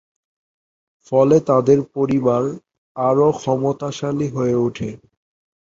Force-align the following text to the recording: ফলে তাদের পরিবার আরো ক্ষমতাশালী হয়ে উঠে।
ফলে 1.07 1.37
তাদের 1.49 1.79
পরিবার 1.95 2.43
আরো 2.95 3.27
ক্ষমতাশালী 3.39 4.27
হয়ে 4.27 4.55
উঠে। 4.67 4.89